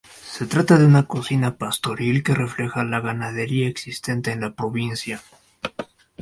Se 0.35 0.47
trata 0.47 0.79
de 0.79 0.85
una 0.87 1.05
cocina 1.05 1.57
pastoril 1.59 2.23
que 2.23 2.33
refleja 2.33 2.83
la 2.83 3.01
ganadería 3.01 3.67
existente 3.67 4.31
en 4.31 4.41
la 4.41 4.55
provincia. 4.55 5.21